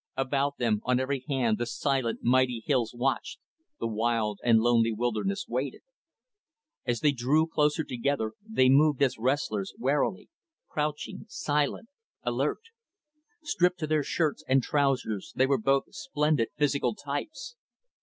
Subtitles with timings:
[0.17, 3.37] About them, on every hand, the silent, mighty hills watched
[3.79, 5.81] the wild and lonely wilderness waited.
[6.87, 10.27] As they drew closer together, they moved, as wrestlers, warily
[10.67, 11.89] crouching, silent,
[12.23, 12.61] alert.
[13.43, 17.55] Stripped to their shirts and trousers, they were both splendid physical types.